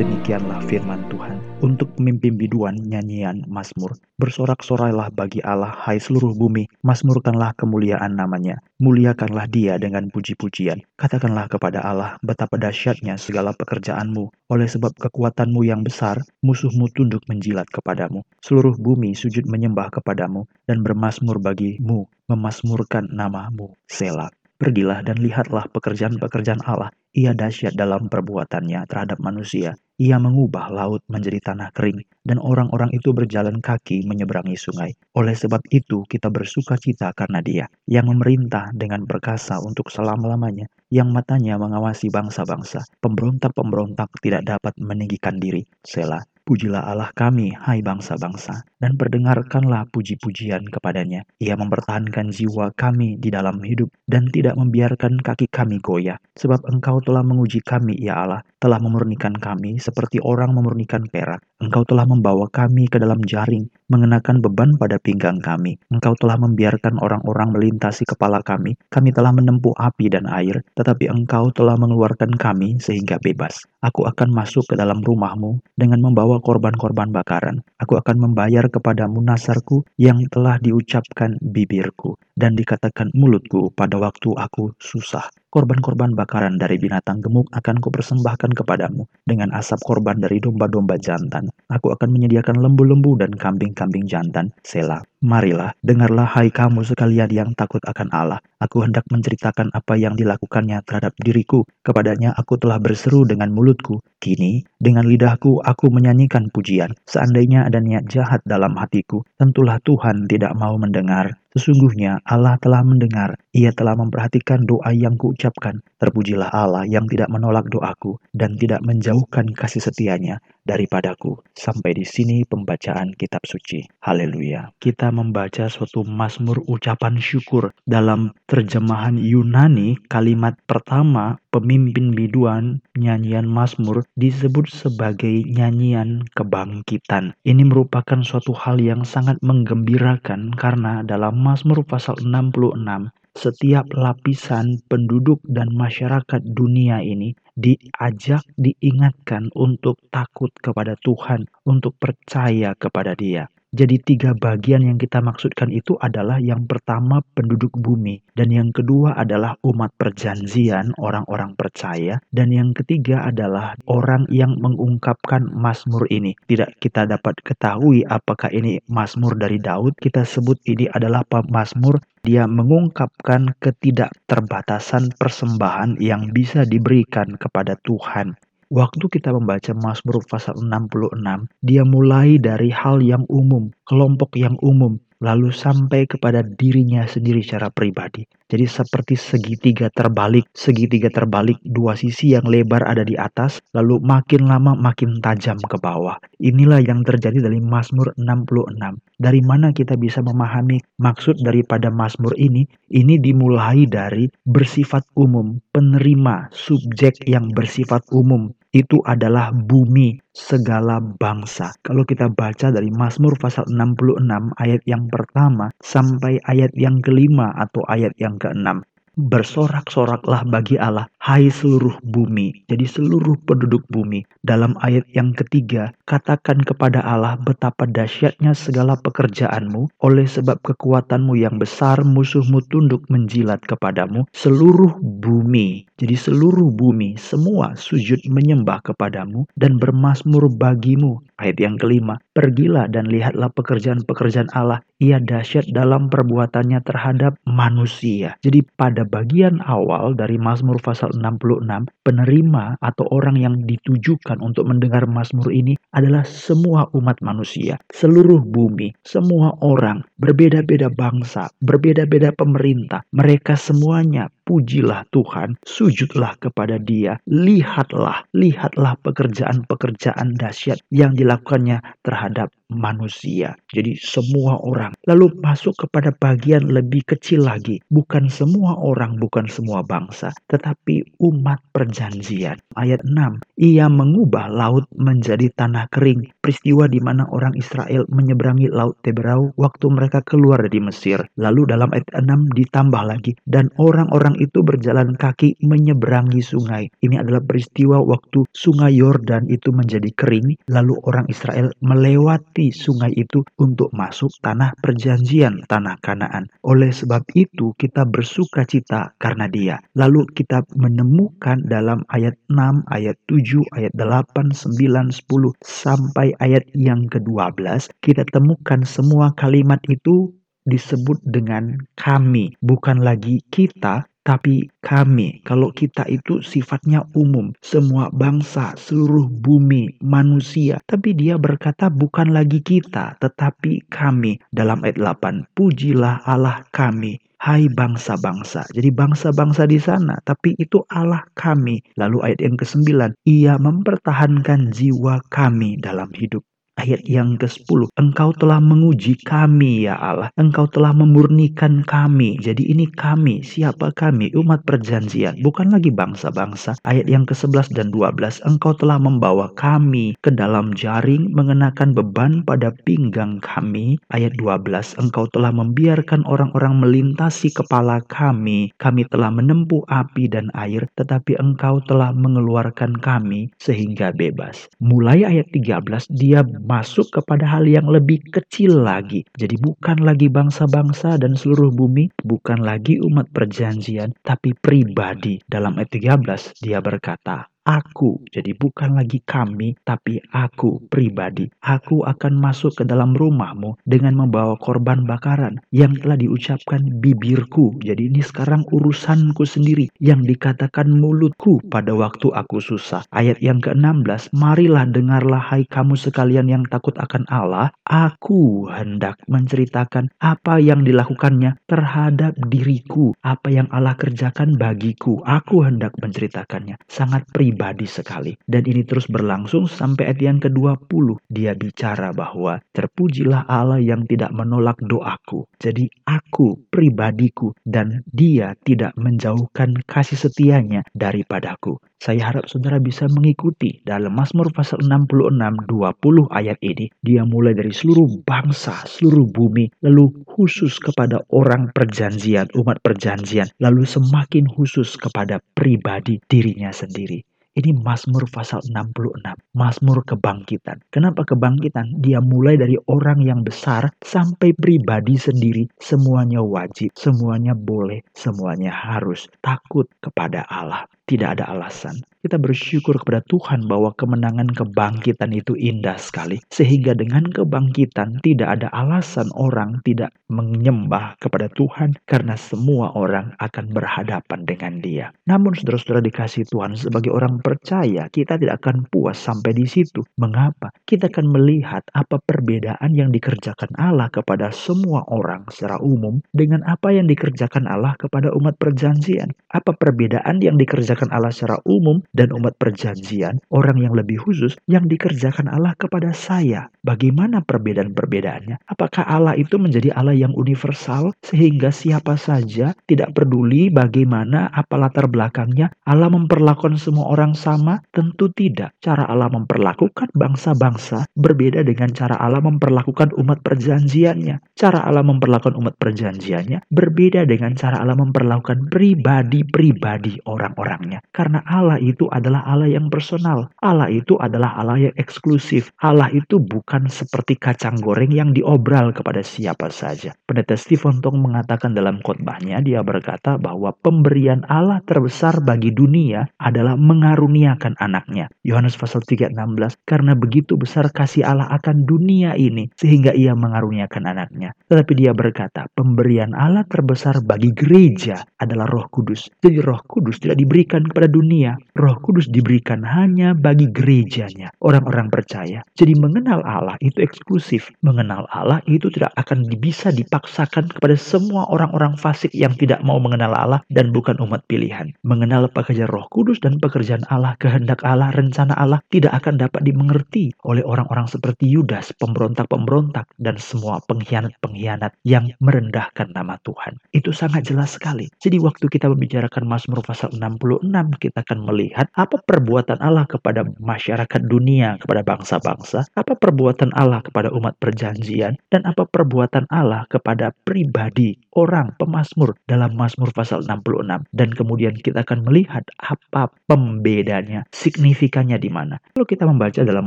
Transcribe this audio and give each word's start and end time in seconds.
Demikianlah 0.00 0.64
firman 0.64 1.04
Tuhan. 1.12 1.36
Untuk 1.60 1.92
pemimpin 1.92 2.40
biduan 2.40 2.72
nyanyian 2.72 3.44
Mazmur, 3.44 4.00
bersorak-sorailah 4.16 5.12
bagi 5.12 5.44
Allah 5.44 5.76
hai 5.76 6.00
seluruh 6.00 6.32
bumi, 6.32 6.72
mazmurkanlah 6.80 7.52
kemuliaan 7.52 8.16
namanya. 8.16 8.64
Muliakanlah 8.80 9.44
dia 9.52 9.76
dengan 9.76 10.08
puji-pujian. 10.08 10.80
Katakanlah 10.96 11.52
kepada 11.52 11.84
Allah 11.84 12.16
betapa 12.24 12.56
dahsyatnya 12.56 13.20
segala 13.20 13.52
pekerjaanmu. 13.52 14.32
Oleh 14.48 14.72
sebab 14.72 14.96
kekuatanmu 14.96 15.68
yang 15.68 15.84
besar, 15.84 16.24
musuhmu 16.40 16.88
tunduk 16.96 17.20
menjilat 17.28 17.68
kepadamu. 17.68 18.24
Seluruh 18.40 18.80
bumi 18.80 19.12
sujud 19.12 19.44
menyembah 19.52 19.92
kepadamu 19.92 20.48
dan 20.64 20.80
bermasmur 20.80 21.44
bagimu, 21.44 22.08
memasmurkan 22.24 23.04
namamu. 23.12 23.76
Selah. 23.84 24.32
Pergilah 24.60 25.00
dan 25.00 25.16
lihatlah 25.20 25.68
pekerjaan-pekerjaan 25.72 26.60
Allah. 26.68 26.92
Ia 27.16 27.32
dahsyat 27.32 27.72
dalam 27.72 28.12
perbuatannya 28.12 28.84
terhadap 28.84 29.16
manusia. 29.16 29.72
Ia 30.00 30.16
mengubah 30.16 30.72
laut 30.72 31.04
menjadi 31.12 31.52
tanah 31.52 31.76
kering, 31.76 32.00
dan 32.24 32.40
orang-orang 32.40 32.88
itu 32.96 33.12
berjalan 33.12 33.60
kaki 33.60 34.08
menyeberangi 34.08 34.56
sungai. 34.56 34.96
Oleh 35.12 35.36
sebab 35.36 35.60
itu, 35.68 36.08
kita 36.08 36.32
bersuka 36.32 36.80
cita 36.80 37.12
karena 37.12 37.44
Dia 37.44 37.68
yang 37.84 38.08
memerintah 38.08 38.72
dengan 38.72 39.04
perkasa 39.04 39.60
untuk 39.60 39.92
selama-lamanya, 39.92 40.72
yang 40.88 41.12
matanya 41.12 41.60
mengawasi 41.60 42.08
bangsa-bangsa. 42.08 42.80
Pemberontak-pemberontak 43.04 44.08
tidak 44.24 44.48
dapat 44.48 44.72
meninggikan 44.80 45.36
diri. 45.36 45.68
Selah. 45.84 46.24
Pujilah 46.50 46.82
Allah 46.82 47.14
kami, 47.14 47.54
hai 47.54 47.78
bangsa-bangsa, 47.78 48.66
dan 48.82 48.98
perdengarkanlah 48.98 49.86
puji-pujian 49.94 50.66
kepadanya. 50.66 51.22
Ia 51.38 51.54
mempertahankan 51.54 52.34
jiwa 52.34 52.74
kami 52.74 53.22
di 53.22 53.30
dalam 53.30 53.62
hidup 53.62 53.86
dan 54.10 54.26
tidak 54.34 54.58
membiarkan 54.58 55.22
kaki 55.22 55.46
kami 55.46 55.78
goyah. 55.78 56.18
Sebab 56.34 56.66
engkau 56.66 56.98
telah 57.06 57.22
menguji 57.22 57.62
kami, 57.62 57.94
ya 58.02 58.26
Allah, 58.26 58.42
telah 58.58 58.82
memurnikan 58.82 59.38
kami 59.38 59.78
seperti 59.78 60.18
orang 60.18 60.50
memurnikan 60.50 61.06
perak. 61.06 61.46
Engkau 61.60 61.84
telah 61.84 62.08
membawa 62.08 62.48
kami 62.48 62.88
ke 62.88 62.96
dalam 62.96 63.20
jaring, 63.20 63.68
mengenakan 63.92 64.40
beban 64.40 64.80
pada 64.80 64.96
pinggang 64.96 65.44
kami. 65.44 65.76
Engkau 65.92 66.16
telah 66.16 66.40
membiarkan 66.40 66.96
orang-orang 67.04 67.52
melintasi 67.52 68.08
kepala 68.08 68.40
kami. 68.40 68.80
Kami 68.88 69.12
telah 69.12 69.28
menempuh 69.28 69.76
api 69.76 70.08
dan 70.08 70.24
air, 70.24 70.64
tetapi 70.72 71.12
engkau 71.12 71.52
telah 71.52 71.76
mengeluarkan 71.76 72.32
kami 72.40 72.80
sehingga 72.80 73.20
bebas. 73.20 73.60
Aku 73.84 74.08
akan 74.08 74.32
masuk 74.32 74.72
ke 74.72 74.74
dalam 74.80 75.04
rumahmu 75.04 75.60
dengan 75.76 76.00
membawa 76.00 76.40
korban-korban 76.40 77.12
bakaran. 77.12 77.60
Aku 77.76 78.00
akan 78.00 78.16
membayar 78.16 78.64
kepadamu 78.72 79.20
nasarku 79.20 79.84
yang 80.00 80.24
telah 80.32 80.56
diucapkan 80.64 81.36
bibirku 81.44 82.16
dan 82.40 82.56
dikatakan 82.56 83.12
mulutku 83.12 83.68
pada 83.76 84.00
waktu 84.00 84.32
aku 84.32 84.72
susah. 84.80 85.28
Korban-korban 85.50 86.14
bakaran 86.14 86.62
dari 86.62 86.78
binatang 86.78 87.18
gemuk 87.26 87.50
akan 87.50 87.82
kupersembahkan 87.82 88.54
kepadamu 88.54 89.10
dengan 89.26 89.50
asap 89.50 89.82
korban 89.82 90.22
dari 90.22 90.38
domba-domba 90.38 90.94
jantan. 90.94 91.50
Aku 91.66 91.90
akan 91.90 92.06
menyediakan 92.14 92.62
lembu-lembu 92.62 93.18
dan 93.18 93.34
kambing-kambing 93.34 94.06
jantan. 94.06 94.54
Selah. 94.62 95.02
Marilah, 95.20 95.74
dengarlah 95.82 96.24
hai 96.38 96.54
kamu 96.54 96.86
sekalian 96.86 97.34
yang 97.34 97.50
takut 97.58 97.82
akan 97.82 98.14
Allah. 98.14 98.38
Aku 98.62 98.86
hendak 98.86 99.04
menceritakan 99.10 99.74
apa 99.74 99.98
yang 99.98 100.14
dilakukannya 100.14 100.86
terhadap 100.86 101.18
diriku. 101.18 101.66
Kepadanya 101.82 102.30
aku 102.38 102.54
telah 102.54 102.78
berseru 102.78 103.26
dengan 103.26 103.50
mulutku. 103.50 103.98
Kini, 104.22 104.62
dengan 104.78 105.10
lidahku 105.10 105.66
aku 105.66 105.90
menyanyikan 105.90 106.46
pujian. 106.54 106.94
Seandainya 107.10 107.66
ada 107.66 107.82
niat 107.82 108.06
jahat 108.06 108.40
dalam 108.46 108.78
hatiku, 108.78 109.26
tentulah 109.34 109.82
Tuhan 109.82 110.30
tidak 110.30 110.54
mau 110.54 110.78
mendengar. 110.78 111.39
Sesungguhnya 111.50 112.22
Allah 112.22 112.54
telah 112.62 112.86
mendengar, 112.86 113.34
ia 113.50 113.74
telah 113.74 113.98
memperhatikan 113.98 114.62
doa 114.62 114.94
yang 114.94 115.18
kuucapkan. 115.18 115.82
Terpujilah 115.98 116.50
Allah 116.54 116.86
yang 116.86 117.10
tidak 117.10 117.26
menolak 117.26 117.66
doaku 117.66 118.22
dan 118.30 118.54
tidak 118.54 118.80
menjauhkan 118.86 119.50
kasih 119.50 119.82
setianya 119.82 120.38
daripadaku. 120.70 121.42
Sampai 121.56 121.98
di 121.98 122.06
sini 122.06 122.46
pembacaan 122.46 123.16
kitab 123.18 123.42
suci. 123.42 123.82
Haleluya. 124.04 124.70
Kita 124.78 125.10
membaca 125.10 125.66
suatu 125.66 126.06
mazmur 126.06 126.62
ucapan 126.70 127.18
syukur 127.18 127.74
dalam 127.82 128.30
terjemahan 128.46 129.18
Yunani 129.18 129.98
kalimat 130.06 130.54
pertama 130.70 131.42
pemimpin 131.50 132.14
biduan 132.14 132.78
nyanyian 132.94 133.50
mazmur 133.50 134.06
disebut 134.14 134.70
sebagai 134.70 135.42
nyanyian 135.50 136.22
kebangkitan. 136.38 137.34
Ini 137.42 137.66
merupakan 137.66 138.22
suatu 138.22 138.54
hal 138.54 138.78
yang 138.78 139.02
sangat 139.02 139.42
menggembirakan 139.42 140.54
karena 140.54 141.02
dalam 141.02 141.39
Mazmur 141.40 141.88
pasal 141.88 142.20
66 142.20 143.08
setiap 143.30 143.86
lapisan 143.94 144.82
penduduk 144.90 145.40
dan 145.46 145.72
masyarakat 145.72 146.42
dunia 146.44 147.00
ini 147.00 147.32
diajak 147.54 148.42
diingatkan 148.58 149.48
untuk 149.54 150.02
takut 150.10 150.50
kepada 150.58 150.98
Tuhan, 151.00 151.46
untuk 151.64 151.96
percaya 151.96 152.74
kepada 152.74 153.14
Dia. 153.14 153.46
Jadi 153.70 154.02
tiga 154.02 154.34
bagian 154.34 154.82
yang 154.82 154.98
kita 154.98 155.22
maksudkan 155.22 155.70
itu 155.70 155.94
adalah 156.02 156.42
yang 156.42 156.66
pertama 156.66 157.22
penduduk 157.38 157.70
bumi 157.78 158.18
dan 158.34 158.50
yang 158.50 158.74
kedua 158.74 159.14
adalah 159.14 159.54
umat 159.62 159.94
perjanjian 159.94 160.90
orang-orang 160.98 161.54
percaya 161.54 162.18
dan 162.34 162.50
yang 162.50 162.74
ketiga 162.74 163.22
adalah 163.30 163.78
orang 163.86 164.26
yang 164.26 164.58
mengungkapkan 164.58 165.46
Mazmur 165.54 166.10
ini. 166.10 166.34
Tidak 166.50 166.82
kita 166.82 167.06
dapat 167.06 167.38
ketahui 167.46 168.02
apakah 168.02 168.50
ini 168.50 168.82
Mazmur 168.90 169.38
dari 169.38 169.62
Daud, 169.62 169.94
kita 170.02 170.26
sebut 170.26 170.58
ini 170.66 170.90
adalah 170.90 171.22
Mazmur 171.30 172.02
dia 172.26 172.50
mengungkapkan 172.50 173.56
ketidakterbatasan 173.62 175.14
persembahan 175.16 175.96
yang 176.02 176.34
bisa 176.34 176.66
diberikan 176.68 177.38
kepada 177.38 177.78
Tuhan. 177.80 178.36
Waktu 178.70 179.10
kita 179.10 179.34
membaca 179.34 179.74
Mazmur 179.74 180.22
pasal 180.30 180.62
66, 180.62 181.18
dia 181.58 181.82
mulai 181.82 182.38
dari 182.38 182.70
hal 182.70 183.02
yang 183.02 183.26
umum, 183.26 183.74
kelompok 183.82 184.38
yang 184.38 184.54
umum, 184.62 184.94
lalu 185.18 185.50
sampai 185.50 186.06
kepada 186.06 186.46
dirinya 186.46 187.02
sendiri 187.02 187.42
secara 187.42 187.74
pribadi. 187.74 188.30
Jadi 188.46 188.70
seperti 188.70 189.18
segitiga 189.18 189.90
terbalik, 189.90 190.46
segitiga 190.54 191.10
terbalik 191.10 191.58
dua 191.66 191.98
sisi 191.98 192.30
yang 192.38 192.46
lebar 192.46 192.86
ada 192.86 193.02
di 193.02 193.18
atas, 193.18 193.58
lalu 193.74 193.98
makin 194.06 194.46
lama 194.46 194.78
makin 194.78 195.18
tajam 195.18 195.58
ke 195.58 195.74
bawah. 195.74 196.22
Inilah 196.38 196.78
yang 196.78 197.02
terjadi 197.02 197.50
dari 197.50 197.58
Mazmur 197.58 198.14
66. 198.22 199.02
Dari 199.18 199.40
mana 199.42 199.74
kita 199.74 199.98
bisa 199.98 200.22
memahami 200.22 200.78
maksud 201.02 201.42
daripada 201.42 201.90
Mazmur 201.90 202.38
ini? 202.38 202.70
Ini 202.86 203.18
dimulai 203.18 203.90
dari 203.90 204.30
bersifat 204.46 205.10
umum, 205.18 205.58
penerima 205.74 206.54
subjek 206.54 207.26
yang 207.26 207.50
bersifat 207.50 208.06
umum 208.14 208.54
itu 208.70 209.02
adalah 209.02 209.50
bumi 209.50 210.22
segala 210.30 211.02
bangsa. 211.02 211.74
Kalau 211.82 212.06
kita 212.06 212.30
baca 212.30 212.70
dari 212.70 212.90
Mazmur 212.90 213.34
pasal 213.34 213.66
66 213.66 214.22
ayat 214.62 214.82
yang 214.86 215.10
pertama 215.10 215.74
sampai 215.82 216.38
ayat 216.46 216.70
yang 216.78 217.02
kelima 217.02 217.50
atau 217.58 217.82
ayat 217.90 218.14
yang 218.22 218.38
keenam. 218.38 218.86
Bersorak-soraklah 219.20 220.48
bagi 220.48 220.80
Allah, 220.80 221.04
hai 221.20 221.50
seluruh 221.50 221.98
bumi. 222.00 222.64
Jadi 222.70 222.86
seluruh 222.86 223.36
penduduk 223.42 223.84
bumi. 223.90 224.22
Dalam 224.40 224.78
ayat 224.80 225.04
yang 225.12 225.34
ketiga, 225.34 225.90
katakan 226.10 226.66
kepada 226.66 226.98
Allah 227.06 227.38
betapa 227.38 227.86
dahsyatnya 227.86 228.50
segala 228.58 228.98
pekerjaanmu. 228.98 230.02
Oleh 230.02 230.26
sebab 230.26 230.58
kekuatanmu 230.66 231.38
yang 231.38 231.62
besar, 231.62 232.02
musuhmu 232.02 232.58
tunduk 232.66 233.06
menjilat 233.06 233.62
kepadamu. 233.62 234.26
Seluruh 234.34 234.98
bumi. 234.98 235.86
Jadi 236.02 236.16
seluruh 236.18 236.74
bumi, 236.74 237.14
semua 237.14 237.78
sujud 237.78 238.18
menyembah 238.26 238.82
kepadamu 238.82 239.46
dan 239.54 239.78
bermasmur 239.78 240.50
bagimu. 240.50 241.22
Ayat 241.38 241.62
yang 241.62 241.78
kelima, 241.78 242.18
pergilah 242.34 242.90
dan 242.90 243.06
lihatlah 243.06 243.48
pekerjaan-pekerjaan 243.54 244.50
Allah. 244.52 244.82
Ia 245.00 245.16
dahsyat 245.16 245.72
dalam 245.72 246.12
perbuatannya 246.12 246.84
terhadap 246.84 247.40
manusia. 247.48 248.36
Jadi 248.44 248.60
pada 248.76 249.08
bagian 249.08 249.64
awal 249.64 250.12
dari 250.12 250.36
Mazmur 250.36 250.76
pasal 250.84 251.16
66, 251.16 251.88
penerima 252.04 252.76
atau 252.84 253.08
orang 253.08 253.40
yang 253.40 253.64
ditujukan 253.64 254.40
untuk 254.44 254.68
mendengar 254.68 255.08
Mazmur 255.08 255.48
ini 255.48 255.80
adalah 256.00 256.24
semua 256.24 256.88
umat 256.96 257.20
manusia, 257.20 257.76
seluruh 257.92 258.40
bumi, 258.40 258.96
semua 259.04 259.52
orang, 259.60 260.00
berbeda-beda 260.16 260.88
bangsa, 260.88 261.52
berbeda-beda 261.60 262.32
pemerintah. 262.32 263.04
Mereka 263.12 263.54
semuanya 263.60 264.32
pujilah 264.50 265.06
Tuhan, 265.14 265.54
sujudlah 265.62 266.34
kepada 266.42 266.82
Dia, 266.82 267.22
lihatlah, 267.30 268.26
lihatlah 268.34 268.98
pekerjaan-pekerjaan 269.06 270.34
dahsyat 270.34 270.82
yang 270.90 271.14
dilakukannya 271.14 271.78
terhadap 272.02 272.50
manusia. 272.70 273.58
Jadi 273.70 273.98
semua 273.98 274.58
orang. 274.62 274.94
Lalu 275.06 275.38
masuk 275.42 275.86
kepada 275.86 276.14
bagian 276.14 276.70
lebih 276.70 277.02
kecil 277.02 277.46
lagi. 277.46 277.82
Bukan 277.90 278.30
semua 278.30 278.78
orang, 278.78 279.18
bukan 279.18 279.50
semua 279.50 279.82
bangsa. 279.82 280.30
Tetapi 280.50 281.18
umat 281.22 281.62
perjanjian. 281.74 282.58
Ayat 282.78 283.02
6. 283.06 283.42
Ia 283.58 283.86
mengubah 283.90 284.50
laut 284.50 284.86
menjadi 284.94 285.50
tanah 285.54 285.90
kering. 285.90 286.30
peristiwa 286.40 286.88
di 286.88 286.98
mana 286.98 287.28
orang 287.30 287.54
Israel 287.54 288.08
menyeberangi 288.08 288.72
Laut 288.72 288.96
Teberau 289.04 289.52
waktu 289.54 289.86
mereka 289.92 290.24
keluar 290.24 290.64
dari 290.64 290.80
Mesir. 290.80 291.20
Lalu 291.36 291.68
dalam 291.68 291.92
ayat 291.92 292.08
6 292.16 292.50
ditambah 292.56 293.02
lagi, 293.04 293.36
dan 293.44 293.68
orang-orang 293.76 294.39
itu 294.40 294.64
berjalan 294.64 295.12
kaki 295.14 295.60
menyeberangi 295.60 296.40
sungai. 296.40 296.88
Ini 297.04 297.20
adalah 297.20 297.44
peristiwa 297.44 298.00
waktu 298.00 298.48
sungai 298.56 298.96
Yordan 298.96 299.52
itu 299.52 299.68
menjadi 299.70 300.08
kering, 300.16 300.56
lalu 300.72 300.96
orang 301.04 301.28
Israel 301.28 301.68
melewati 301.84 302.72
sungai 302.72 303.12
itu 303.12 303.44
untuk 303.60 303.92
masuk 303.92 304.32
tanah 304.40 304.72
perjanjian, 304.80 305.68
tanah 305.68 306.00
Kanaan. 306.00 306.48
Oleh 306.64 306.88
sebab 306.88 307.28
itu 307.36 307.76
kita 307.76 308.08
bersuka 308.08 308.64
cita 308.64 309.12
karena 309.20 309.44
dia. 309.46 309.76
Lalu 309.92 310.24
kita 310.32 310.64
menemukan 310.80 311.60
dalam 311.68 312.00
ayat 312.08 312.34
6, 312.48 312.88
ayat 312.88 313.20
7, 313.28 313.60
ayat 313.76 313.92
8, 313.92 314.56
9, 314.56 315.12
10 315.12 315.52
sampai 315.60 316.32
ayat 316.40 316.64
yang 316.72 317.04
ke-12 317.12 317.92
kita 318.00 318.24
temukan 318.32 318.80
semua 318.86 319.36
kalimat 319.36 319.82
itu 319.90 320.32
disebut 320.68 321.18
dengan 321.24 321.76
kami, 321.96 322.52
bukan 322.60 323.00
lagi 323.00 323.42
kita, 323.48 324.06
tapi 324.30 324.70
kami. 324.78 325.42
Kalau 325.42 325.74
kita 325.74 326.06
itu 326.06 326.38
sifatnya 326.38 327.02
umum, 327.18 327.50
semua 327.66 328.14
bangsa, 328.14 328.78
seluruh 328.78 329.26
bumi, 329.26 329.98
manusia. 329.98 330.78
Tapi 330.86 331.18
dia 331.18 331.34
berkata 331.34 331.90
bukan 331.90 332.30
lagi 332.30 332.62
kita, 332.62 333.18
tetapi 333.18 333.90
kami. 333.90 334.38
Dalam 334.54 334.86
ayat 334.86 335.02
8, 335.02 335.50
pujilah 335.58 336.22
Allah 336.22 336.62
kami 336.70 337.18
hai 337.40 337.72
bangsa-bangsa. 337.72 338.68
Jadi 338.70 338.92
bangsa-bangsa 338.92 339.64
di 339.64 339.80
sana, 339.80 340.20
tapi 340.22 340.52
itu 340.60 340.84
Allah 340.92 341.24
kami. 341.32 341.80
Lalu 341.96 342.20
ayat 342.20 342.40
yang 342.44 342.54
ke-9, 342.60 343.16
ia 343.24 343.56
mempertahankan 343.56 344.70
jiwa 344.70 345.24
kami 345.32 345.80
dalam 345.80 346.12
hidup 346.12 346.44
ayat 346.80 347.04
yang 347.04 347.36
ke-10. 347.36 347.92
Engkau 348.00 348.32
telah 348.32 348.56
menguji 348.56 349.20
kami 349.28 349.84
ya 349.84 350.00
Allah. 350.00 350.32
Engkau 350.40 350.64
telah 350.64 350.96
memurnikan 350.96 351.84
kami. 351.84 352.40
Jadi 352.40 352.72
ini 352.72 352.88
kami. 352.88 353.44
Siapa 353.44 353.92
kami? 353.92 354.32
Umat 354.32 354.64
perjanjian. 354.64 355.36
Bukan 355.44 355.76
lagi 355.76 355.92
bangsa-bangsa. 355.92 356.80
Ayat 356.88 357.04
yang 357.04 357.28
ke-11 357.28 357.76
dan 357.76 357.92
12. 357.92 358.40
Engkau 358.48 358.72
telah 358.72 358.96
membawa 358.96 359.52
kami 359.60 360.16
ke 360.24 360.32
dalam 360.32 360.72
jaring 360.72 361.28
mengenakan 361.36 361.92
beban 361.92 362.40
pada 362.48 362.72
pinggang 362.88 363.36
kami. 363.44 364.00
Ayat 364.08 364.32
12. 364.40 364.96
Engkau 364.96 365.28
telah 365.28 365.52
membiarkan 365.52 366.24
orang-orang 366.24 366.80
melintasi 366.80 367.52
kepala 367.52 368.00
kami. 368.08 368.72
Kami 368.80 369.04
telah 369.12 369.28
menempuh 369.28 369.84
api 369.92 370.32
dan 370.32 370.48
air. 370.56 370.88
Tetapi 370.96 371.36
engkau 371.36 371.84
telah 371.84 372.16
mengeluarkan 372.16 372.96
kami 373.02 373.52
sehingga 373.60 374.14
bebas. 374.16 374.70
Mulai 374.80 375.28
ayat 375.28 375.52
13 375.52 376.08
dia 376.14 376.40
masuk 376.70 377.10
kepada 377.10 377.42
hal 377.50 377.66
yang 377.66 377.90
lebih 377.90 378.22
kecil 378.30 378.86
lagi. 378.86 379.26
Jadi 379.34 379.58
bukan 379.58 380.06
lagi 380.06 380.30
bangsa-bangsa 380.30 381.18
dan 381.18 381.34
seluruh 381.34 381.74
bumi, 381.74 382.14
bukan 382.22 382.62
lagi 382.62 383.02
umat 383.02 383.26
perjanjian, 383.34 384.14
tapi 384.22 384.54
pribadi. 384.54 385.42
Dalam 385.50 385.82
ayat 385.82 385.90
13 385.90 386.62
dia 386.62 386.78
berkata, 386.78 387.49
aku. 387.64 388.24
Jadi 388.32 388.56
bukan 388.56 388.96
lagi 388.96 389.20
kami, 389.24 389.76
tapi 389.84 390.20
aku 390.32 390.80
pribadi. 390.88 391.48
Aku 391.60 392.02
akan 392.06 392.40
masuk 392.40 392.80
ke 392.80 392.84
dalam 392.86 393.12
rumahmu 393.12 393.76
dengan 393.84 394.16
membawa 394.16 394.56
korban 394.56 395.04
bakaran 395.04 395.60
yang 395.74 395.94
telah 395.98 396.16
diucapkan 396.16 397.00
bibirku. 397.00 397.76
Jadi 397.80 398.10
ini 398.12 398.20
sekarang 398.24 398.64
urusanku 398.68 399.44
sendiri 399.44 399.92
yang 400.00 400.24
dikatakan 400.24 400.88
mulutku 400.88 401.60
pada 401.68 401.92
waktu 401.92 402.32
aku 402.32 402.58
susah. 402.62 403.04
Ayat 403.12 403.38
yang 403.44 403.60
ke-16, 403.60 404.32
marilah 404.34 404.88
dengarlah 404.88 405.40
hai 405.40 405.66
kamu 405.68 405.96
sekalian 405.96 406.48
yang 406.48 406.64
takut 406.66 406.96
akan 406.96 407.28
Allah. 407.28 407.72
Aku 407.86 408.70
hendak 408.70 409.20
menceritakan 409.28 410.10
apa 410.22 410.58
yang 410.62 410.86
dilakukannya 410.86 411.58
terhadap 411.68 412.34
diriku. 412.48 413.12
Apa 413.20 413.52
yang 413.52 413.68
Allah 413.70 413.94
kerjakan 413.98 414.56
bagiku. 414.56 415.20
Aku 415.26 415.66
hendak 415.66 415.94
menceritakannya. 416.00 416.80
Sangat 416.88 417.26
pribadi 417.30 417.49
pribadi 417.50 417.90
sekali. 417.90 418.38
Dan 418.46 418.62
ini 418.70 418.86
terus 418.86 419.10
berlangsung 419.10 419.66
sampai 419.66 420.06
ayat 420.06 420.22
yang 420.22 420.38
ke-20. 420.38 421.18
Dia 421.26 421.58
bicara 421.58 422.14
bahwa 422.14 422.62
terpujilah 422.70 423.50
Allah 423.50 423.82
yang 423.82 424.06
tidak 424.06 424.30
menolak 424.30 424.78
doaku. 424.78 425.50
Jadi 425.58 425.90
aku 426.06 426.70
pribadiku 426.70 427.50
dan 427.66 428.06
dia 428.06 428.54
tidak 428.62 428.94
menjauhkan 428.94 429.74
kasih 429.82 430.30
setianya 430.30 430.86
daripadaku. 430.94 431.82
Saya 432.00 432.32
harap 432.32 432.48
saudara 432.48 432.80
bisa 432.80 433.04
mengikuti 433.12 433.84
dalam 433.84 434.16
Mazmur 434.16 434.48
pasal 434.56 434.80
66 434.80 435.68
20 435.68 436.32
ayat 436.32 436.56
ini. 436.64 436.88
Dia 437.04 437.28
mulai 437.28 437.52
dari 437.52 437.76
seluruh 437.76 438.24
bangsa, 438.24 438.88
seluruh 438.88 439.28
bumi, 439.28 439.68
lalu 439.84 440.24
khusus 440.24 440.80
kepada 440.80 441.20
orang 441.28 441.68
perjanjian, 441.76 442.48
umat 442.56 442.80
perjanjian, 442.80 443.52
lalu 443.60 443.84
semakin 443.84 444.48
khusus 444.48 444.96
kepada 444.96 445.44
pribadi 445.52 446.24
dirinya 446.24 446.72
sendiri. 446.72 447.20
Ini 447.50 447.74
Mazmur 447.82 448.30
pasal 448.30 448.62
66, 448.62 449.34
Mazmur 449.58 450.06
kebangkitan. 450.06 450.86
Kenapa 450.86 451.26
kebangkitan? 451.26 451.98
Dia 451.98 452.22
mulai 452.22 452.54
dari 452.54 452.78
orang 452.86 453.18
yang 453.26 453.42
besar 453.42 453.90
sampai 453.98 454.54
pribadi 454.54 455.18
sendiri, 455.18 455.66
semuanya 455.82 456.46
wajib, 456.46 456.94
semuanya 456.94 457.58
boleh, 457.58 458.06
semuanya 458.14 458.70
harus 458.70 459.26
takut 459.42 459.90
kepada 459.98 460.46
Allah. 460.46 460.86
Tidak 461.08 461.28
ada 461.38 461.50
alasan. 461.50 461.98
Kita 462.20 462.36
bersyukur 462.36 463.00
kepada 463.00 463.24
Tuhan 463.24 463.64
bahwa 463.64 463.96
kemenangan 463.96 464.52
kebangkitan 464.52 465.32
itu 465.32 465.56
indah 465.56 465.96
sekali. 465.96 466.36
Sehingga 466.52 466.92
dengan 466.92 467.24
kebangkitan 467.24 468.20
tidak 468.20 468.60
ada 468.60 468.68
alasan 468.76 469.32
orang 469.32 469.80
tidak 469.88 470.12
menyembah 470.28 471.16
kepada 471.16 471.48
Tuhan 471.56 471.96
karena 472.04 472.36
semua 472.36 472.92
orang 472.92 473.32
akan 473.40 473.72
berhadapan 473.72 474.44
dengan 474.44 474.84
dia. 474.84 475.06
Namun 475.24 475.56
saudara-saudara 475.56 476.04
dikasih 476.04 476.44
Tuhan 476.52 476.76
sebagai 476.76 477.08
orang 477.08 477.40
percaya 477.40 478.12
kita 478.12 478.36
tidak 478.36 478.60
akan 478.60 478.84
puas 478.92 479.16
sampai 479.16 479.56
di 479.56 479.64
situ. 479.64 480.04
Mengapa? 480.20 480.76
Kita 480.84 481.08
akan 481.08 481.24
melihat 481.32 481.88
apa 481.96 482.20
perbedaan 482.20 482.92
yang 482.92 483.08
dikerjakan 483.16 483.72
Allah 483.80 484.12
kepada 484.12 484.52
semua 484.52 485.08
orang 485.08 485.48
secara 485.48 485.80
umum 485.80 486.20
dengan 486.36 486.60
apa 486.68 486.92
yang 486.92 487.08
dikerjakan 487.08 487.64
Allah 487.64 487.96
kepada 487.96 488.28
umat 488.36 488.60
perjanjian. 488.60 489.32
Apa 489.48 489.72
perbedaan 489.72 490.44
yang 490.44 490.60
dikerjakan 490.60 490.99
dikerjakan 491.00 491.16
Allah 491.16 491.32
secara 491.32 491.56
umum 491.64 492.04
dan 492.12 492.28
umat 492.36 492.60
perjanjian, 492.60 493.40
orang 493.48 493.80
yang 493.80 493.96
lebih 493.96 494.20
khusus 494.20 494.52
yang 494.68 494.84
dikerjakan 494.84 495.48
Allah 495.48 495.72
kepada 495.80 496.12
saya. 496.12 496.68
Bagaimana 496.84 497.40
perbedaan-perbedaannya? 497.40 498.68
Apakah 498.68 499.08
Allah 499.08 499.32
itu 499.40 499.56
menjadi 499.56 499.96
Allah 499.96 500.12
yang 500.12 500.36
universal 500.36 501.16
sehingga 501.24 501.72
siapa 501.72 502.20
saja 502.20 502.76
tidak 502.84 503.16
peduli 503.16 503.72
bagaimana 503.72 504.52
apa 504.52 504.76
latar 504.76 505.08
belakangnya 505.08 505.72
Allah 505.88 506.12
memperlakukan 506.12 506.76
semua 506.76 507.08
orang 507.08 507.32
sama? 507.32 507.80
Tentu 507.96 508.28
tidak. 508.36 508.76
Cara 508.84 509.08
Allah 509.08 509.32
memperlakukan 509.32 510.12
bangsa-bangsa 510.12 511.08
berbeda 511.16 511.64
dengan 511.64 511.96
cara 511.96 512.20
Allah 512.20 512.44
memperlakukan 512.44 513.16
umat 513.16 513.40
perjanjiannya. 513.40 514.52
Cara 514.52 514.84
Allah 514.84 515.04
memperlakukan 515.04 515.56
umat 515.56 515.80
perjanjiannya 515.80 516.68
berbeda 516.68 517.24
dengan 517.24 517.56
cara 517.56 517.80
Allah 517.80 517.96
memperlakukan 517.96 518.68
pribadi-pribadi 518.68 520.24
orang-orangnya 520.28 520.79
Karena 521.10 521.42
Allah 521.44 521.76
itu 521.82 522.06
adalah 522.08 522.46
Allah 522.46 522.70
yang 522.70 522.88
personal. 522.88 523.50
Allah 523.60 523.90
itu 523.90 524.16
adalah 524.16 524.56
Allah 524.56 524.90
yang 524.90 524.94
eksklusif. 524.96 525.74
Allah 525.82 526.08
itu 526.14 526.38
bukan 526.38 526.86
seperti 526.86 527.36
kacang 527.36 527.76
goreng 527.82 528.14
yang 528.14 528.30
diobral 528.30 528.94
kepada 528.94 529.20
siapa 529.20 529.68
saja. 529.68 530.14
Pendeta 530.24 530.54
Stephen 530.54 531.02
Tong 531.02 531.18
mengatakan 531.18 531.74
dalam 531.74 532.00
khotbahnya, 532.00 532.62
dia 532.62 532.80
berkata 532.86 533.36
bahwa 533.36 533.74
pemberian 533.74 534.46
Allah 534.46 534.80
terbesar 534.86 535.42
bagi 535.42 535.74
dunia 535.74 536.30
adalah 536.38 536.78
mengaruniakan 536.78 537.76
anaknya. 537.82 538.30
Yohanes 538.46 538.78
pasal 538.78 539.02
3:16 539.02 539.74
karena 539.84 540.14
begitu 540.14 540.54
besar 540.54 540.88
kasih 540.94 541.26
Allah 541.26 541.50
akan 541.50 541.82
dunia 541.84 542.38
ini 542.38 542.70
sehingga 542.78 543.10
ia 543.10 543.34
mengaruniakan 543.34 544.06
anaknya. 544.06 544.54
Tetapi 544.70 544.92
dia 544.94 545.10
berkata, 545.10 545.66
pemberian 545.74 546.30
Allah 546.38 546.62
terbesar 546.70 547.18
bagi 547.26 547.50
gereja 547.50 548.22
adalah 548.38 548.70
Roh 548.70 548.86
Kudus. 548.86 549.26
Jadi 549.42 549.58
Roh 549.58 549.82
Kudus 549.82 550.22
tidak 550.22 550.38
diberikan 550.38 550.69
diberikan 550.70 550.86
kepada 550.86 551.08
dunia. 551.10 551.50
Roh 551.74 551.98
Kudus 551.98 552.30
diberikan 552.30 552.86
hanya 552.86 553.34
bagi 553.34 553.66
gerejanya, 553.74 554.54
orang-orang 554.62 555.10
percaya. 555.10 555.66
Jadi 555.74 555.98
mengenal 555.98 556.46
Allah 556.46 556.78
itu 556.78 557.02
eksklusif. 557.02 557.74
Mengenal 557.82 558.30
Allah 558.30 558.62
itu 558.70 558.86
tidak 558.94 559.10
akan 559.18 559.50
bisa 559.58 559.90
dipaksakan 559.90 560.70
kepada 560.70 560.94
semua 560.94 561.50
orang-orang 561.50 561.98
fasik 561.98 562.30
yang 562.30 562.54
tidak 562.54 562.78
mau 562.86 563.02
mengenal 563.02 563.34
Allah 563.34 563.60
dan 563.74 563.90
bukan 563.90 564.14
umat 564.22 564.46
pilihan. 564.46 564.94
Mengenal 565.02 565.50
pekerjaan 565.50 565.90
Roh 565.90 566.06
Kudus 566.14 566.38
dan 566.38 566.62
pekerjaan 566.62 567.02
Allah, 567.10 567.34
kehendak 567.42 567.82
Allah, 567.82 568.14
rencana 568.14 568.54
Allah 568.54 568.78
tidak 568.94 569.10
akan 569.18 569.42
dapat 569.42 569.66
dimengerti 569.66 570.30
oleh 570.46 570.62
orang-orang 570.62 571.10
seperti 571.10 571.50
Yudas, 571.50 571.90
pemberontak-pemberontak 571.98 573.10
dan 573.18 573.34
semua 573.42 573.82
pengkhianat-pengkhianat 573.90 574.94
yang 575.02 575.34
merendahkan 575.42 576.14
nama 576.14 576.38
Tuhan. 576.46 576.78
Itu 576.94 577.10
sangat 577.10 577.50
jelas 577.50 577.74
sekali. 577.74 578.06
Jadi 578.22 578.38
waktu 578.38 578.68
kita 578.70 578.86
membicarakan 578.86 579.48
Mazmur 579.48 579.82
pasal 579.82 580.12
66 580.12 580.59
66 580.62 581.00
kita 581.00 581.24
akan 581.24 581.48
melihat 581.48 581.86
apa 581.96 582.20
perbuatan 582.22 582.78
Allah 582.84 583.08
kepada 583.08 583.44
masyarakat 583.58 584.20
dunia, 584.28 584.76
kepada 584.80 585.00
bangsa-bangsa, 585.00 585.88
apa 585.96 586.12
perbuatan 586.16 586.72
Allah 586.76 587.00
kepada 587.00 587.32
umat 587.32 587.56
perjanjian, 587.56 588.36
dan 588.52 588.62
apa 588.68 588.84
perbuatan 588.84 589.48
Allah 589.48 589.88
kepada 589.88 590.32
pribadi, 590.44 591.16
orang, 591.36 591.72
pemazmur 591.78 592.36
dalam 592.44 592.74
Mazmur 592.76 593.14
pasal 593.14 593.46
66. 593.46 594.08
Dan 594.12 594.28
kemudian 594.34 594.76
kita 594.76 595.02
akan 595.06 595.24
melihat 595.24 595.64
apa 595.80 596.28
pembedanya, 596.50 597.46
signifikannya 597.54 598.36
di 598.36 598.50
mana. 598.52 598.76
Kalau 598.94 599.06
kita 599.06 599.24
membaca 599.24 599.62
dalam 599.62 599.86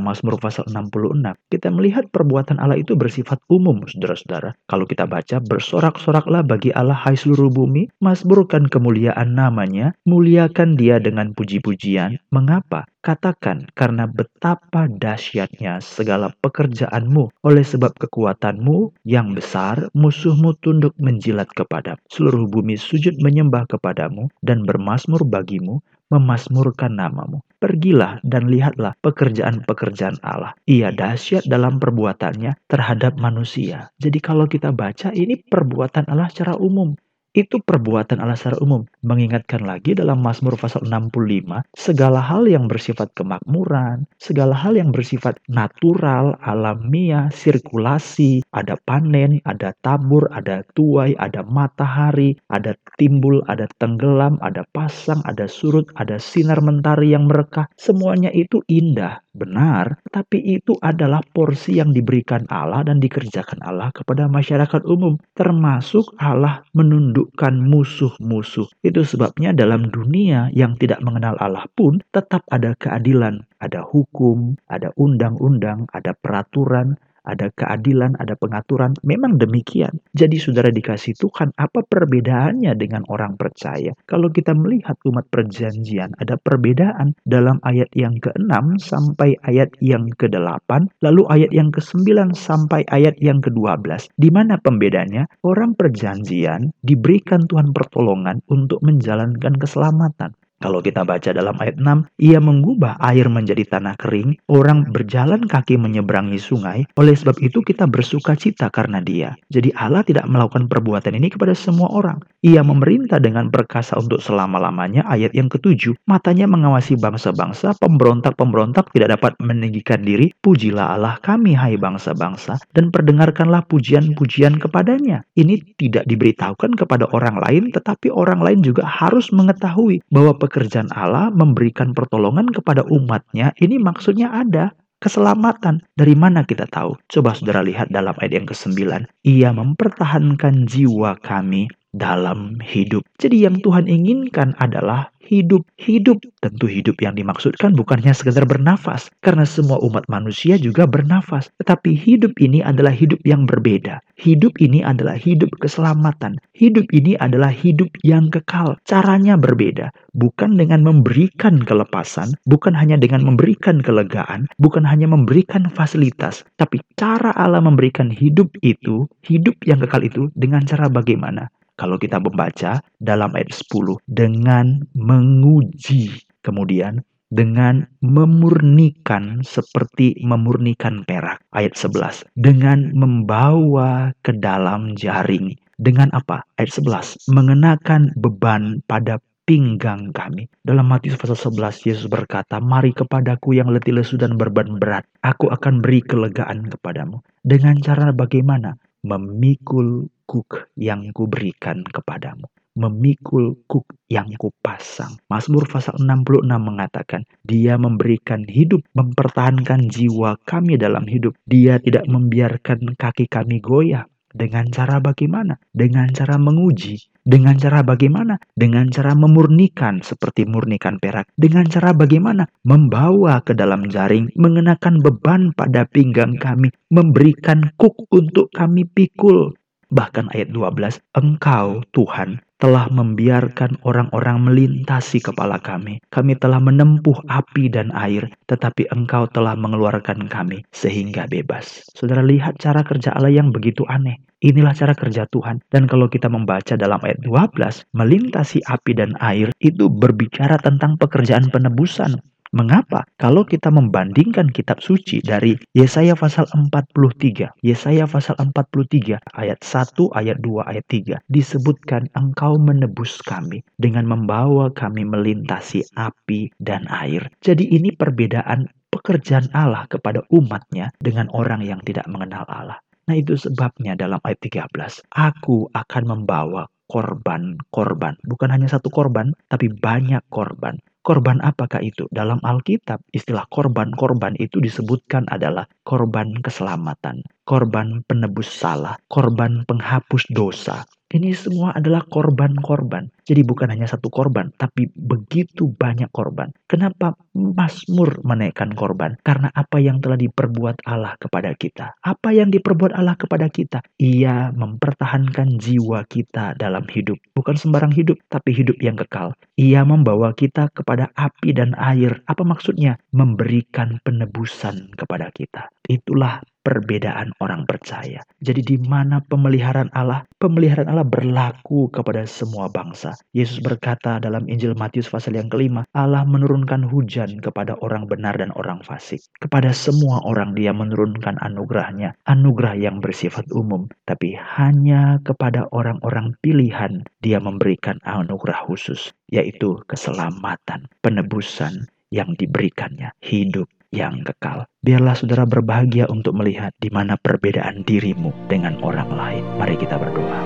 Mazmur 0.00 0.40
pasal 0.40 0.66
66, 0.70 1.36
kita 1.52 1.68
melihat 1.70 2.08
perbuatan 2.10 2.58
Allah 2.58 2.80
itu 2.80 2.96
bersifat 2.96 3.38
umum, 3.52 3.84
saudara-saudara. 3.84 4.56
Kalau 4.66 4.88
kita 4.88 5.04
baca, 5.04 5.38
bersorak-soraklah 5.44 6.42
bagi 6.46 6.72
Allah 6.72 6.96
hai 6.96 7.14
seluruh 7.14 7.52
bumi, 7.52 7.92
mazmurkan 8.00 8.66
kemuliaan 8.72 9.36
namanya, 9.36 9.92
muliakan 10.08 10.63
dia 10.72 10.96
dengan 10.96 11.36
puji-pujian. 11.36 12.16
Mengapa? 12.32 12.88
Katakan, 13.04 13.68
karena 13.76 14.08
betapa 14.08 14.88
dahsyatnya 14.88 15.84
segala 15.84 16.32
pekerjaanmu, 16.40 17.44
oleh 17.44 17.60
sebab 17.60 17.92
kekuatanmu 18.00 18.96
yang 19.04 19.36
besar, 19.36 19.92
musuhmu 19.92 20.56
tunduk 20.64 20.96
menjilat 20.96 21.52
kepada 21.52 22.00
Seluruh 22.08 22.48
bumi 22.48 22.80
sujud 22.80 23.20
menyembah 23.20 23.68
kepadamu 23.68 24.32
dan 24.40 24.64
bermasmur 24.64 25.28
bagimu, 25.28 25.84
memasmurkan 26.08 26.96
namamu. 26.96 27.44
Pergilah 27.60 28.24
dan 28.24 28.48
lihatlah 28.48 28.96
pekerjaan-pekerjaan 29.04 30.24
Allah. 30.24 30.56
Ia 30.64 30.88
dahsyat 30.92 31.44
dalam 31.44 31.76
perbuatannya 31.76 32.56
terhadap 32.64 33.20
manusia. 33.20 33.92
Jadi 34.00 34.18
kalau 34.24 34.48
kita 34.48 34.72
baca 34.72 35.12
ini 35.12 35.36
perbuatan 35.44 36.08
Allah 36.08 36.32
secara 36.32 36.56
umum 36.56 36.96
itu 37.34 37.58
perbuatan 37.58 38.22
Allah 38.22 38.38
secara 38.38 38.62
umum. 38.62 38.86
Mengingatkan 39.04 39.68
lagi 39.68 39.92
dalam 39.92 40.24
Mazmur 40.24 40.56
pasal 40.56 40.88
65, 40.88 41.60
segala 41.76 42.24
hal 42.24 42.48
yang 42.48 42.72
bersifat 42.72 43.12
kemakmuran, 43.12 44.08
segala 44.16 44.56
hal 44.56 44.80
yang 44.80 44.96
bersifat 44.96 45.36
natural, 45.44 46.40
alamiah, 46.40 47.28
sirkulasi, 47.28 48.40
ada 48.56 48.80
panen, 48.88 49.44
ada 49.44 49.76
tabur, 49.84 50.24
ada 50.32 50.64
tuai, 50.72 51.12
ada 51.20 51.44
matahari, 51.44 52.40
ada 52.48 52.72
timbul, 52.96 53.44
ada 53.44 53.68
tenggelam, 53.76 54.40
ada 54.40 54.64
pasang, 54.72 55.20
ada 55.28 55.44
surut, 55.44 55.84
ada 56.00 56.16
sinar 56.16 56.64
mentari 56.64 57.12
yang 57.12 57.28
merekah. 57.28 57.68
Semuanya 57.76 58.32
itu 58.32 58.64
indah, 58.72 59.20
benar, 59.36 60.00
tapi 60.16 60.40
itu 60.40 60.80
adalah 60.80 61.20
porsi 61.36 61.76
yang 61.76 61.92
diberikan 61.92 62.48
Allah 62.48 62.80
dan 62.88 63.04
dikerjakan 63.04 63.60
Allah 63.60 63.92
kepada 63.92 64.32
masyarakat 64.32 64.80
umum, 64.88 65.20
termasuk 65.36 66.08
Allah 66.16 66.64
menunduk 66.72 67.04
menundukkan 67.04 67.54
musuh-musuh. 67.60 68.66
Itu 68.94 69.18
sebabnya 69.18 69.50
dalam 69.50 69.90
dunia 69.90 70.54
yang 70.54 70.78
tidak 70.78 71.02
mengenal 71.02 71.34
Allah 71.42 71.66
pun 71.74 71.98
tetap 72.14 72.46
ada 72.46 72.78
keadilan, 72.78 73.42
ada 73.58 73.82
hukum, 73.82 74.54
ada 74.70 74.94
undang-undang, 74.94 75.90
ada 75.90 76.14
peraturan, 76.14 76.94
ada 77.24 77.50
keadilan, 77.52 78.14
ada 78.20 78.36
pengaturan. 78.36 78.94
Memang 79.02 79.40
demikian. 79.40 79.98
Jadi 80.12 80.36
saudara 80.38 80.68
dikasih 80.70 81.16
Tuhan, 81.18 81.56
apa 81.56 81.82
perbedaannya 81.82 82.76
dengan 82.76 83.02
orang 83.08 83.40
percaya? 83.40 83.96
Kalau 84.06 84.28
kita 84.30 84.52
melihat 84.52 85.00
umat 85.08 85.26
perjanjian, 85.32 86.12
ada 86.20 86.36
perbedaan 86.36 87.16
dalam 87.24 87.58
ayat 87.64 87.88
yang 87.96 88.20
ke-6 88.20 88.78
sampai 88.78 89.36
ayat 89.48 89.72
yang 89.80 90.12
ke-8, 90.14 90.70
lalu 91.00 91.22
ayat 91.32 91.50
yang 91.50 91.72
ke-9 91.72 92.36
sampai 92.36 92.84
ayat 92.92 93.16
yang 93.18 93.40
ke-12. 93.40 94.12
Di 94.14 94.28
mana 94.28 94.60
pembedanya? 94.60 95.26
Orang 95.42 95.74
perjanjian 95.74 96.70
diberikan 96.84 97.48
Tuhan 97.48 97.72
pertolongan 97.72 98.44
untuk 98.52 98.84
menjalankan 98.84 99.56
keselamatan. 99.56 100.36
Kalau 100.62 100.78
kita 100.80 101.02
baca 101.02 101.34
dalam 101.34 101.58
ayat 101.58 101.76
6, 101.76 102.08
ia 102.22 102.38
mengubah 102.38 102.96
air 103.02 103.26
menjadi 103.26 103.66
tanah 103.66 103.98
kering, 103.98 104.38
orang 104.46 104.86
berjalan 104.88 105.44
kaki 105.44 105.74
menyeberangi 105.74 106.38
sungai, 106.38 106.86
oleh 106.94 107.12
sebab 107.12 107.36
itu 107.42 107.60
kita 107.60 107.90
bersuka 107.90 108.38
cita 108.38 108.70
karena 108.70 109.02
dia. 109.02 109.34
Jadi 109.50 109.74
Allah 109.74 110.06
tidak 110.06 110.30
melakukan 110.30 110.70
perbuatan 110.70 111.18
ini 111.18 111.34
kepada 111.34 111.52
semua 111.52 111.90
orang. 111.90 112.22
Ia 112.46 112.62
memerintah 112.62 113.18
dengan 113.18 113.50
perkasa 113.50 113.98
untuk 113.98 114.22
selama-lamanya, 114.22 115.02
ayat 115.10 115.34
yang 115.34 115.50
ketujuh, 115.50 115.98
matanya 116.06 116.46
mengawasi 116.46 116.96
bangsa-bangsa, 117.00 117.74
pemberontak-pemberontak 117.80 118.92
tidak 118.94 119.18
dapat 119.18 119.32
meninggikan 119.42 120.04
diri, 120.06 120.30
pujilah 120.44 120.94
Allah 120.94 121.18
kami 121.20 121.56
hai 121.56 121.74
bangsa-bangsa, 121.80 122.60
dan 122.76 122.94
perdengarkanlah 122.94 123.66
pujian-pujian 123.66 124.60
kepadanya. 124.60 125.26
Ini 125.34 125.60
tidak 125.80 126.06
diberitahukan 126.06 126.78
kepada 126.78 127.10
orang 127.10 127.40
lain, 127.40 127.72
tetapi 127.72 128.12
orang 128.12 128.40
lain 128.44 128.60
juga 128.60 128.84
harus 128.84 129.32
mengetahui 129.32 130.04
bahwa 130.12 130.36
pekerjaan 130.44 130.92
Allah 130.92 131.32
memberikan 131.32 131.96
pertolongan 131.96 132.52
kepada 132.52 132.84
umatnya, 132.92 133.56
ini 133.56 133.80
maksudnya 133.80 134.28
ada 134.28 134.76
keselamatan. 135.00 135.80
Dari 135.96 136.12
mana 136.12 136.44
kita 136.44 136.68
tahu? 136.68 137.00
Coba 137.08 137.32
saudara 137.32 137.64
lihat 137.64 137.88
dalam 137.88 138.12
ayat 138.20 138.44
yang 138.44 138.46
ke-9. 138.48 139.08
Ia 139.24 139.50
mempertahankan 139.56 140.68
jiwa 140.68 141.16
kami 141.20 141.68
dalam 141.94 142.58
hidup. 142.58 143.06
Jadi 143.22 143.46
yang 143.46 143.62
Tuhan 143.62 143.86
inginkan 143.86 144.58
adalah 144.58 145.14
hidup. 145.24 145.64
Hidup 145.80 146.20
tentu 146.44 146.68
hidup 146.68 147.00
yang 147.00 147.16
dimaksudkan 147.16 147.72
bukannya 147.72 148.12
sekedar 148.12 148.44
bernafas, 148.44 149.08
karena 149.24 149.48
semua 149.48 149.80
umat 149.80 150.04
manusia 150.10 150.60
juga 150.60 150.84
bernafas. 150.84 151.48
Tetapi 151.62 151.96
hidup 151.96 152.36
ini 152.42 152.60
adalah 152.60 152.92
hidup 152.92 153.22
yang 153.24 153.48
berbeda. 153.48 154.04
Hidup 154.20 154.60
ini 154.60 154.84
adalah 154.84 155.16
hidup 155.16 155.50
keselamatan. 155.58 156.38
Hidup 156.54 156.86
ini 156.92 157.16
adalah 157.18 157.50
hidup 157.50 157.90
yang 158.04 158.28
kekal. 158.30 158.78
Caranya 158.84 159.34
berbeda, 159.34 159.90
bukan 160.14 160.54
dengan 160.54 160.86
memberikan 160.86 161.58
kelepasan, 161.62 162.36
bukan 162.46 162.76
hanya 162.76 163.00
dengan 163.00 163.26
memberikan 163.26 163.82
kelegaan, 163.82 164.46
bukan 164.60 164.86
hanya 164.86 165.10
memberikan 165.10 165.66
fasilitas, 165.72 166.46
tapi 166.60 166.78
cara 166.94 167.34
Allah 167.34 167.60
memberikan 167.60 168.08
hidup 168.12 168.54
itu, 168.62 169.10
hidup 169.26 169.58
yang 169.66 169.82
kekal 169.82 170.04
itu 170.06 170.30
dengan 170.38 170.62
cara 170.62 170.86
bagaimana? 170.86 171.50
Kalau 171.74 171.98
kita 171.98 172.22
membaca 172.22 172.78
dalam 173.02 173.34
ayat 173.34 173.50
10 173.50 173.98
dengan 174.06 174.82
menguji 174.94 176.14
kemudian 176.44 177.02
dengan 177.34 177.88
memurnikan 177.98 179.42
seperti 179.42 180.14
memurnikan 180.22 181.02
perak 181.02 181.42
ayat 181.50 181.74
11 181.74 182.22
dengan 182.38 182.94
membawa 182.94 184.14
ke 184.22 184.30
dalam 184.38 184.94
jaring 184.94 185.58
dengan 185.82 186.14
apa 186.14 186.46
ayat 186.62 186.70
11 186.78 187.26
mengenakan 187.34 188.14
beban 188.14 188.78
pada 188.86 189.18
pinggang 189.44 190.08
kami. 190.16 190.48
Dalam 190.64 190.88
Matius 190.88 191.20
pasal 191.20 191.36
11 191.36 191.84
Yesus 191.84 192.08
berkata, 192.08 192.58
"Mari 192.64 192.96
kepadaku 192.96 193.52
yang 193.52 193.68
letih 193.68 193.92
lesu 193.92 194.16
dan 194.16 194.40
beban 194.40 194.80
berat, 194.80 195.04
aku 195.20 195.52
akan 195.52 195.84
beri 195.84 196.00
kelegaan 196.00 196.64
kepadamu." 196.72 197.20
Dengan 197.44 197.76
cara 197.84 198.08
bagaimana? 198.10 198.80
Memikul 199.04 200.08
kuk 200.24 200.72
yang 200.80 201.12
kuberikan 201.12 201.84
kepadamu. 201.84 202.48
Memikul 202.74 203.54
kuk 203.68 203.86
yang 204.08 204.32
kupasang. 204.34 205.20
Mazmur 205.28 205.68
pasal 205.68 206.00
66 206.00 206.48
mengatakan, 206.58 207.22
dia 207.44 207.76
memberikan 207.76 208.42
hidup, 208.48 208.80
mempertahankan 208.96 209.92
jiwa 209.92 210.40
kami 210.48 210.80
dalam 210.80 211.04
hidup. 211.04 211.36
Dia 211.44 211.78
tidak 211.78 212.08
membiarkan 212.08 212.96
kaki 212.96 213.28
kami 213.28 213.60
goyah. 213.60 214.08
Dengan 214.34 214.66
cara 214.72 214.98
bagaimana? 214.98 215.62
Dengan 215.70 216.10
cara 216.10 216.34
menguji. 216.34 217.13
Dengan 217.24 217.56
cara 217.56 217.80
bagaimana? 217.80 218.36
Dengan 218.52 218.92
cara 218.92 219.16
memurnikan 219.16 220.04
seperti 220.04 220.44
murnikan 220.44 221.00
perak. 221.00 221.32
Dengan 221.40 221.64
cara 221.64 221.96
bagaimana? 221.96 222.44
Membawa 222.68 223.40
ke 223.40 223.56
dalam 223.56 223.88
jaring, 223.88 224.28
mengenakan 224.36 225.00
beban 225.00 225.56
pada 225.56 225.88
pinggang 225.88 226.36
kami, 226.36 226.68
memberikan 226.92 227.72
kuk 227.80 227.96
untuk 228.12 228.52
kami 228.52 228.84
pikul. 228.84 229.56
Bahkan 229.94 230.34
ayat 230.34 230.50
12, 230.50 230.98
Engkau 231.14 231.86
Tuhan 231.94 232.42
telah 232.58 232.90
membiarkan 232.90 233.78
orang-orang 233.86 234.42
melintasi 234.42 235.22
kepala 235.22 235.62
kami. 235.62 236.02
Kami 236.10 236.34
telah 236.34 236.58
menempuh 236.58 237.14
api 237.30 237.70
dan 237.70 237.94
air, 237.94 238.26
tetapi 238.50 238.90
Engkau 238.90 239.30
telah 239.30 239.54
mengeluarkan 239.54 240.26
kami 240.26 240.66
sehingga 240.74 241.30
bebas. 241.30 241.86
Saudara 241.94 242.26
lihat 242.26 242.58
cara 242.58 242.82
kerja 242.82 243.14
Allah 243.14 243.30
yang 243.30 243.54
begitu 243.54 243.86
aneh. 243.86 244.18
Inilah 244.42 244.74
cara 244.74 244.98
kerja 244.98 245.30
Tuhan. 245.30 245.62
Dan 245.70 245.86
kalau 245.86 246.10
kita 246.10 246.26
membaca 246.26 246.74
dalam 246.74 246.98
ayat 247.06 247.22
12, 247.22 247.86
melintasi 247.94 248.66
api 248.66 248.92
dan 248.98 249.14
air 249.22 249.54
itu 249.62 249.86
berbicara 249.86 250.58
tentang 250.58 250.98
pekerjaan 250.98 251.48
penebusan. 251.54 252.18
Mengapa? 252.54 253.02
Kalau 253.18 253.42
kita 253.42 253.66
membandingkan 253.66 254.46
kitab 254.46 254.78
suci 254.78 255.18
dari 255.18 255.58
Yesaya 255.74 256.14
pasal 256.14 256.46
43, 256.54 257.50
Yesaya 257.66 258.06
pasal 258.06 258.38
43 258.38 259.18
ayat 259.34 259.58
1, 259.58 260.14
ayat 260.14 260.38
2, 260.38 260.62
ayat 260.62 260.86
3 260.86 261.18
disebutkan 261.26 262.06
engkau 262.14 262.54
menebus 262.54 263.18
kami 263.26 263.66
dengan 263.82 264.06
membawa 264.06 264.70
kami 264.70 265.02
melintasi 265.02 265.82
api 265.98 266.54
dan 266.62 266.86
air. 266.94 267.26
Jadi 267.42 267.74
ini 267.74 267.90
perbedaan 267.90 268.70
pekerjaan 268.86 269.50
Allah 269.50 269.90
kepada 269.90 270.22
umatnya 270.30 270.94
dengan 271.02 271.26
orang 271.34 271.58
yang 271.58 271.82
tidak 271.82 272.06
mengenal 272.06 272.46
Allah. 272.46 272.78
Nah 273.10 273.18
itu 273.18 273.34
sebabnya 273.34 273.98
dalam 273.98 274.22
ayat 274.22 274.38
13, 274.38 275.02
aku 275.10 275.74
akan 275.74 276.02
membawa 276.06 276.70
korban-korban. 276.86 278.14
Bukan 278.22 278.48
hanya 278.54 278.70
satu 278.70 278.94
korban, 278.94 279.34
tapi 279.50 279.74
banyak 279.74 280.22
korban. 280.30 280.78
Korban 281.04 281.38
apakah 281.44 281.84
itu? 281.84 282.08
Dalam 282.08 282.40
Alkitab, 282.40 283.04
istilah 283.12 283.44
korban-korban 283.52 284.32
itu 284.40 284.56
disebutkan 284.56 285.28
adalah 285.28 285.68
korban 285.84 286.32
keselamatan, 286.40 287.20
korban 287.44 288.00
penebus 288.08 288.48
salah, 288.48 288.96
korban 289.12 289.68
penghapus 289.68 290.24
dosa, 290.32 290.88
ini 291.14 291.30
semua 291.30 291.70
adalah 291.78 292.02
korban-korban. 292.10 293.06
Jadi 293.24 293.40
bukan 293.40 293.72
hanya 293.72 293.88
satu 293.88 294.12
korban, 294.12 294.52
tapi 294.60 294.92
begitu 294.92 295.72
banyak 295.72 296.12
korban. 296.12 296.52
Kenapa 296.68 297.16
Mazmur 297.32 298.20
menaikkan 298.20 298.76
korban? 298.76 299.16
Karena 299.24 299.48
apa 299.56 299.80
yang 299.80 300.04
telah 300.04 300.20
diperbuat 300.20 300.84
Allah 300.84 301.16
kepada 301.16 301.56
kita. 301.56 301.96
Apa 302.04 302.36
yang 302.36 302.52
diperbuat 302.52 302.92
Allah 302.92 303.16
kepada 303.16 303.48
kita? 303.48 303.80
Ia 303.96 304.52
mempertahankan 304.52 305.56
jiwa 305.56 306.04
kita 306.04 306.52
dalam 306.60 306.84
hidup. 306.92 307.16
Bukan 307.32 307.56
sembarang 307.56 307.96
hidup, 307.96 308.20
tapi 308.28 308.52
hidup 308.52 308.76
yang 308.84 309.00
kekal. 309.00 309.32
Ia 309.56 309.88
membawa 309.88 310.36
kita 310.36 310.68
kepada 310.76 311.08
api 311.16 311.56
dan 311.56 311.72
air. 311.80 312.20
Apa 312.28 312.44
maksudnya? 312.44 313.00
Memberikan 313.16 314.04
penebusan 314.04 314.92
kepada 315.00 315.32
kita. 315.32 315.72
Itulah 315.88 316.44
perbedaan 316.64 317.36
orang 317.44 317.68
percaya. 317.68 318.24
Jadi 318.40 318.64
di 318.64 318.76
mana 318.80 319.20
pemeliharaan 319.20 319.92
Allah? 319.92 320.24
Pemeliharaan 320.40 320.88
Allah 320.88 321.04
berlaku 321.04 321.92
kepada 321.92 322.24
semua 322.24 322.72
bangsa. 322.72 323.13
Yesus 323.34 323.62
berkata 323.62 324.22
dalam 324.22 324.46
Injil 324.46 324.74
Matius 324.78 325.10
pasal 325.10 325.38
yang 325.38 325.50
kelima, 325.50 325.86
Allah 325.94 326.22
menurunkan 326.26 326.86
hujan 326.86 327.38
kepada 327.38 327.78
orang 327.82 328.06
benar 328.10 328.38
dan 328.38 328.50
orang 328.54 328.80
fasik. 328.82 329.22
Kepada 329.38 329.70
semua 329.70 330.22
orang 330.24 330.54
dia 330.56 330.74
menurunkan 330.74 331.38
anugerahnya, 331.42 332.14
anugerah 332.26 332.74
yang 332.78 332.98
bersifat 332.98 333.44
umum. 333.54 333.86
Tapi 334.08 334.34
hanya 334.34 335.18
kepada 335.22 335.66
orang-orang 335.70 336.34
pilihan 336.40 337.04
dia 337.20 337.38
memberikan 337.38 338.00
anugerah 338.04 338.66
khusus, 338.66 339.12
yaitu 339.30 339.80
keselamatan, 339.86 340.86
penebusan 341.04 341.86
yang 342.14 342.38
diberikannya, 342.38 343.10
hidup 343.22 343.66
yang 343.94 344.26
kekal. 344.26 344.66
Biarlah 344.82 345.14
saudara 345.14 345.46
berbahagia 345.46 346.10
untuk 346.10 346.34
melihat 346.34 346.74
di 346.82 346.90
mana 346.90 347.14
perbedaan 347.14 347.86
dirimu 347.86 348.34
dengan 348.50 348.74
orang 348.82 349.10
lain. 349.14 349.44
Mari 349.56 349.78
kita 349.78 349.94
berdoa. 349.98 350.40